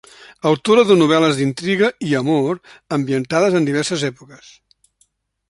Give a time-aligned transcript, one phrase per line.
[0.51, 2.59] Autora de novel·les d'intriga i amor
[2.99, 4.51] ambientades en diverses èpoques.